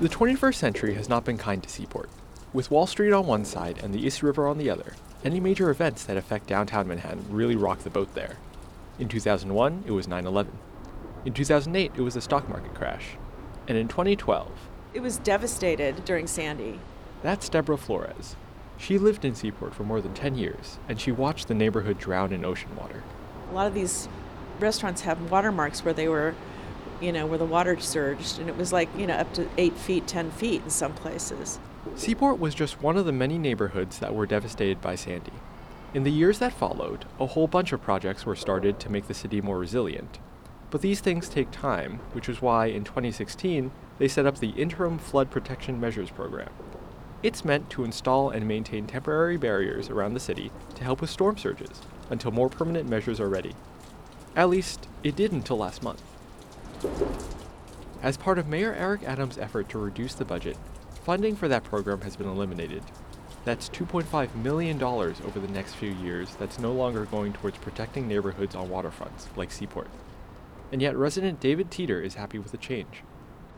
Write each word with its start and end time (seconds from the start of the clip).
The 0.00 0.08
21st 0.08 0.54
century 0.54 0.94
has 0.94 1.10
not 1.10 1.26
been 1.26 1.36
kind 1.36 1.62
to 1.62 1.68
Seaport. 1.68 2.08
With 2.54 2.70
Wall 2.70 2.86
Street 2.86 3.12
on 3.12 3.26
one 3.26 3.44
side 3.44 3.80
and 3.82 3.92
the 3.92 4.04
East 4.04 4.22
River 4.22 4.48
on 4.48 4.56
the 4.56 4.70
other, 4.70 4.94
any 5.24 5.40
major 5.40 5.68
events 5.68 6.04
that 6.04 6.16
affect 6.16 6.46
downtown 6.46 6.88
Manhattan 6.88 7.26
really 7.28 7.54
rock 7.54 7.80
the 7.80 7.90
boat 7.90 8.14
there. 8.14 8.38
In 8.98 9.08
2001, 9.08 9.84
it 9.86 9.90
was 9.90 10.08
9 10.08 10.26
11. 10.26 10.56
In 11.26 11.34
2008, 11.34 11.92
it 11.94 12.00
was 12.00 12.14
the 12.14 12.22
stock 12.22 12.48
market 12.48 12.74
crash. 12.74 13.18
And 13.68 13.76
in 13.76 13.88
2012, 13.88 14.48
It 14.94 15.00
was 15.00 15.18
devastated 15.18 16.02
during 16.06 16.26
Sandy. 16.26 16.80
that's 17.22 17.50
Deborah 17.50 17.76
Flores. 17.76 18.36
She 18.78 18.96
lived 18.96 19.26
in 19.26 19.34
Seaport 19.34 19.74
for 19.74 19.84
more 19.84 20.00
than 20.00 20.14
10 20.14 20.34
years, 20.34 20.78
and 20.88 20.98
she 20.98 21.12
watched 21.12 21.48
the 21.48 21.54
neighborhood 21.54 21.98
drown 21.98 22.32
in 22.32 22.46
ocean 22.46 22.74
water. 22.74 23.02
A 23.50 23.54
lot 23.54 23.66
of 23.66 23.74
these 23.74 24.08
restaurants 24.58 25.02
have 25.02 25.30
watermarks 25.30 25.84
where 25.84 25.92
they 25.92 26.08
were, 26.08 26.34
you 27.00 27.12
know, 27.12 27.26
where 27.26 27.38
the 27.38 27.44
water 27.44 27.78
surged, 27.80 28.38
and 28.38 28.48
it 28.48 28.56
was 28.56 28.72
like, 28.72 28.88
you 28.96 29.06
know, 29.06 29.14
up 29.14 29.32
to 29.34 29.48
eight 29.56 29.74
feet, 29.74 30.06
10 30.06 30.30
feet 30.30 30.62
in 30.62 30.70
some 30.70 30.92
places. 30.92 31.58
Seaport 31.96 32.38
was 32.38 32.54
just 32.54 32.82
one 32.82 32.96
of 32.96 33.06
the 33.06 33.12
many 33.12 33.38
neighborhoods 33.38 33.98
that 33.98 34.14
were 34.14 34.26
devastated 34.26 34.80
by 34.80 34.94
Sandy. 34.94 35.32
In 35.92 36.04
the 36.04 36.12
years 36.12 36.38
that 36.38 36.52
followed, 36.52 37.04
a 37.18 37.26
whole 37.26 37.48
bunch 37.48 37.72
of 37.72 37.82
projects 37.82 38.24
were 38.24 38.36
started 38.36 38.78
to 38.80 38.92
make 38.92 39.08
the 39.08 39.14
city 39.14 39.40
more 39.40 39.58
resilient. 39.58 40.18
But 40.70 40.82
these 40.82 41.00
things 41.00 41.28
take 41.28 41.50
time, 41.50 42.00
which 42.12 42.28
is 42.28 42.40
why 42.40 42.66
in 42.66 42.84
2016 42.84 43.72
they 43.98 44.06
set 44.06 44.24
up 44.24 44.38
the 44.38 44.50
Interim 44.50 44.98
Flood 44.98 45.30
Protection 45.30 45.80
Measures 45.80 46.10
Program. 46.10 46.50
It's 47.22 47.44
meant 47.44 47.68
to 47.70 47.84
install 47.84 48.30
and 48.30 48.46
maintain 48.46 48.86
temporary 48.86 49.36
barriers 49.36 49.90
around 49.90 50.14
the 50.14 50.20
city 50.20 50.52
to 50.76 50.84
help 50.84 51.00
with 51.00 51.10
storm 51.10 51.36
surges 51.36 51.82
until 52.08 52.30
more 52.30 52.48
permanent 52.48 52.88
measures 52.88 53.20
are 53.20 53.28
ready. 53.28 53.54
At 54.36 54.48
least, 54.48 54.86
it 55.02 55.16
did 55.16 55.32
until 55.32 55.58
last 55.58 55.82
month. 55.82 56.02
As 58.02 58.16
part 58.16 58.38
of 58.38 58.48
Mayor 58.48 58.72
Eric 58.72 59.02
Adams' 59.02 59.36
effort 59.36 59.68
to 59.68 59.78
reduce 59.78 60.14
the 60.14 60.24
budget, 60.24 60.56
funding 61.04 61.36
for 61.36 61.48
that 61.48 61.64
program 61.64 62.00
has 62.00 62.16
been 62.16 62.28
eliminated. 62.28 62.82
That's 63.44 63.68
$2.5 63.68 64.34
million 64.36 64.82
over 64.82 65.38
the 65.38 65.48
next 65.48 65.74
few 65.74 65.90
years 65.90 66.34
that's 66.36 66.58
no 66.58 66.72
longer 66.72 67.04
going 67.04 67.34
towards 67.34 67.58
protecting 67.58 68.08
neighborhoods 68.08 68.54
on 68.54 68.68
waterfronts, 68.68 69.26
like 69.36 69.52
Seaport. 69.52 69.88
And 70.72 70.80
yet, 70.80 70.96
resident 70.96 71.40
David 71.40 71.70
Teeter 71.70 72.00
is 72.00 72.14
happy 72.14 72.38
with 72.38 72.52
the 72.52 72.58
change. 72.58 73.02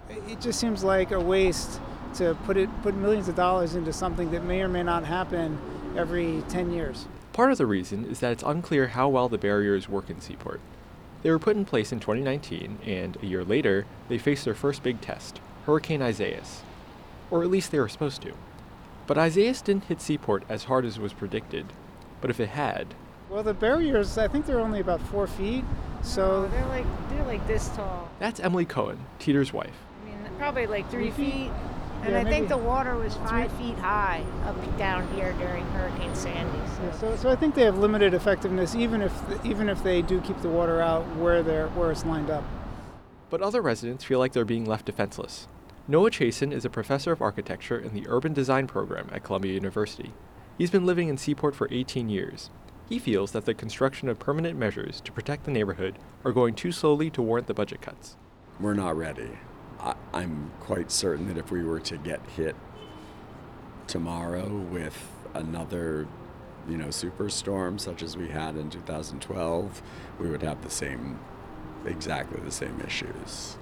It 0.08 0.40
just 0.40 0.58
seems 0.58 0.82
like 0.82 1.12
a 1.12 1.20
waste 1.20 1.80
to 2.14 2.36
put 2.44 2.56
it 2.56 2.68
put 2.82 2.96
millions 2.96 3.28
of 3.28 3.36
dollars 3.36 3.76
into 3.76 3.92
something 3.92 4.32
that 4.32 4.44
may 4.44 4.60
or 4.62 4.68
may 4.68 4.82
not 4.82 5.04
happen 5.04 5.58
every 5.96 6.42
10 6.48 6.72
years. 6.72 7.06
Part 7.32 7.52
of 7.52 7.58
the 7.58 7.66
reason 7.66 8.04
is 8.06 8.18
that 8.20 8.32
it's 8.32 8.42
unclear 8.42 8.88
how 8.88 9.08
well 9.08 9.28
the 9.28 9.38
barriers 9.38 9.88
work 9.88 10.10
in 10.10 10.20
Seaport. 10.20 10.60
They 11.22 11.30
were 11.30 11.38
put 11.38 11.56
in 11.56 11.64
place 11.64 11.92
in 11.92 12.00
2019, 12.00 12.78
and 12.84 13.16
a 13.22 13.26
year 13.26 13.44
later, 13.44 13.86
they 14.08 14.18
faced 14.18 14.44
their 14.44 14.54
first 14.54 14.82
big 14.82 15.00
test 15.00 15.40
Hurricane 15.66 16.02
Isaias. 16.02 16.62
Or 17.30 17.42
at 17.42 17.50
least 17.50 17.70
they 17.70 17.78
were 17.78 17.88
supposed 17.88 18.22
to. 18.22 18.32
But 19.06 19.18
Isaias 19.18 19.62
didn't 19.62 19.84
hit 19.84 20.00
Seaport 20.00 20.42
as 20.48 20.64
hard 20.64 20.84
as 20.84 20.98
was 20.98 21.12
predicted. 21.12 21.66
But 22.20 22.30
if 22.30 22.40
it 22.40 22.48
had, 22.50 22.94
Well, 23.30 23.42
the 23.42 23.54
barriers, 23.54 24.18
I 24.18 24.28
think 24.28 24.46
they're 24.46 24.60
only 24.60 24.80
about 24.80 25.00
four 25.00 25.26
feet. 25.26 25.64
So 26.02 26.46
they're 26.48 26.66
like 26.66 26.84
they're 27.10 27.24
like 27.24 27.46
this 27.46 27.68
tall. 27.70 28.10
that's 28.18 28.40
Emily 28.40 28.64
Cohen, 28.64 28.98
Teeter's 29.20 29.52
wife. 29.52 29.74
I 30.04 30.08
mean, 30.08 30.18
probably 30.38 30.66
like 30.66 30.90
three 30.90 31.10
Three 31.10 31.24
feet? 31.26 31.32
feet. 31.34 31.50
And 32.02 32.12
Yeah, 32.12 32.20
I 32.20 32.24
think 32.24 32.48
the 32.48 32.56
water 32.56 32.96
was 32.96 33.14
five 33.16 33.52
feet 33.52 33.76
high 33.76 34.24
up 34.44 34.78
down 34.78 35.06
here 35.14 35.32
during 35.34 35.64
Hurricane 35.66 36.14
Sandy. 36.16 36.58
So. 36.76 36.82
Yeah, 36.82 36.92
so, 36.98 37.16
so 37.16 37.30
I 37.30 37.36
think 37.36 37.54
they 37.54 37.62
have 37.62 37.78
limited 37.78 38.12
effectiveness, 38.12 38.74
even 38.74 39.02
if 39.02 39.12
even 39.44 39.68
if 39.68 39.82
they 39.84 40.02
do 40.02 40.20
keep 40.20 40.40
the 40.42 40.48
water 40.48 40.80
out 40.80 41.06
where 41.16 41.42
they're 41.42 41.68
where 41.68 41.92
it's 41.92 42.04
lined 42.04 42.28
up. 42.28 42.42
But 43.30 43.40
other 43.40 43.62
residents 43.62 44.04
feel 44.04 44.18
like 44.18 44.32
they're 44.32 44.44
being 44.44 44.64
left 44.64 44.86
defenseless. 44.86 45.46
Noah 45.88 46.10
Chasin 46.10 46.52
is 46.52 46.64
a 46.64 46.70
professor 46.70 47.12
of 47.12 47.22
architecture 47.22 47.78
in 47.78 47.94
the 47.94 48.06
urban 48.08 48.32
design 48.32 48.66
program 48.66 49.08
at 49.12 49.24
Columbia 49.24 49.54
University. 49.54 50.12
He's 50.58 50.70
been 50.70 50.86
living 50.86 51.08
in 51.08 51.16
Seaport 51.16 51.54
for 51.54 51.68
18 51.70 52.08
years. 52.08 52.50
He 52.88 52.98
feels 52.98 53.32
that 53.32 53.46
the 53.46 53.54
construction 53.54 54.08
of 54.08 54.18
permanent 54.18 54.58
measures 54.58 55.00
to 55.00 55.12
protect 55.12 55.44
the 55.44 55.50
neighborhood 55.50 55.98
are 56.24 56.32
going 56.32 56.54
too 56.54 56.72
slowly 56.72 57.10
to 57.10 57.22
warrant 57.22 57.46
the 57.46 57.54
budget 57.54 57.80
cuts. 57.80 58.16
We're 58.60 58.74
not 58.74 58.96
ready. 58.96 59.30
I, 59.82 59.94
I'm 60.12 60.50
quite 60.60 60.90
certain 60.90 61.28
that 61.28 61.38
if 61.38 61.50
we 61.50 61.62
were 61.62 61.80
to 61.80 61.96
get 61.98 62.20
hit 62.36 62.56
tomorrow 63.86 64.48
with 64.48 65.10
another, 65.34 66.06
you 66.68 66.76
know, 66.76 66.86
superstorm 66.86 67.80
such 67.80 68.02
as 68.02 68.16
we 68.16 68.28
had 68.28 68.56
in 68.56 68.70
2012, 68.70 69.82
we 70.18 70.30
would 70.30 70.42
have 70.42 70.62
the 70.62 70.70
same, 70.70 71.18
exactly 71.84 72.40
the 72.40 72.52
same 72.52 72.80
issues. 72.80 73.56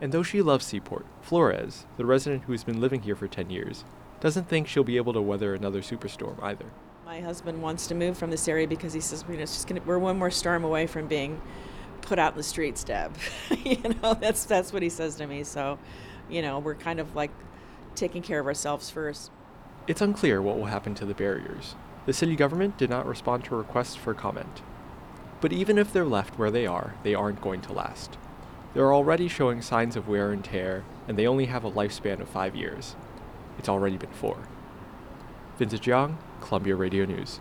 And 0.00 0.12
though 0.12 0.22
she 0.22 0.42
loves 0.42 0.66
Seaport, 0.66 1.06
Flores, 1.22 1.86
the 1.96 2.04
resident 2.04 2.44
who's 2.44 2.64
been 2.64 2.80
living 2.80 3.02
here 3.02 3.16
for 3.16 3.28
10 3.28 3.50
years, 3.50 3.84
doesn't 4.20 4.48
think 4.48 4.68
she'll 4.68 4.84
be 4.84 4.96
able 4.96 5.12
to 5.12 5.22
weather 5.22 5.54
another 5.54 5.80
superstorm 5.80 6.42
either. 6.42 6.66
My 7.04 7.20
husband 7.20 7.62
wants 7.62 7.86
to 7.88 7.94
move 7.94 8.18
from 8.18 8.30
this 8.30 8.48
area 8.48 8.66
because 8.66 8.92
he 8.92 9.00
says, 9.00 9.24
you 9.28 9.36
know, 9.36 9.42
it's 9.42 9.54
just 9.54 9.68
gonna, 9.68 9.80
we're 9.86 9.98
one 9.98 10.18
more 10.18 10.30
storm 10.30 10.64
away 10.64 10.86
from 10.86 11.06
being 11.06 11.40
put 12.06 12.18
out 12.18 12.32
in 12.32 12.38
the 12.38 12.42
streets, 12.42 12.84
Deb. 12.84 13.14
you 13.64 13.82
know, 14.02 14.14
that's 14.14 14.44
that's 14.44 14.72
what 14.72 14.82
he 14.82 14.88
says 14.88 15.16
to 15.16 15.26
me. 15.26 15.44
So, 15.44 15.78
you 16.30 16.40
know, 16.40 16.58
we're 16.58 16.74
kind 16.74 17.00
of 17.00 17.14
like 17.14 17.30
taking 17.94 18.22
care 18.22 18.40
of 18.40 18.46
ourselves 18.46 18.88
first. 18.88 19.30
It's 19.86 20.00
unclear 20.00 20.40
what 20.40 20.56
will 20.56 20.66
happen 20.66 20.94
to 20.96 21.04
the 21.04 21.14
barriers. 21.14 21.74
The 22.06 22.12
city 22.12 22.36
government 22.36 22.78
did 22.78 22.88
not 22.88 23.06
respond 23.06 23.44
to 23.44 23.56
requests 23.56 23.96
for 23.96 24.14
comment. 24.14 24.62
But 25.40 25.52
even 25.52 25.76
if 25.76 25.92
they're 25.92 26.04
left 26.04 26.38
where 26.38 26.50
they 26.50 26.66
are, 26.66 26.94
they 27.02 27.14
aren't 27.14 27.42
going 27.42 27.60
to 27.62 27.72
last. 27.72 28.16
They're 28.74 28.94
already 28.94 29.28
showing 29.28 29.62
signs 29.62 29.96
of 29.96 30.08
wear 30.08 30.32
and 30.32 30.44
tear, 30.44 30.84
and 31.08 31.18
they 31.18 31.26
only 31.26 31.46
have 31.46 31.64
a 31.64 31.70
lifespan 31.70 32.20
of 32.20 32.28
five 32.28 32.54
years. 32.54 32.96
It's 33.58 33.68
already 33.68 33.96
been 33.96 34.10
four. 34.10 34.38
Vincent 35.58 35.82
Jiang, 35.82 36.16
Columbia 36.40 36.76
Radio 36.76 37.04
News. 37.04 37.40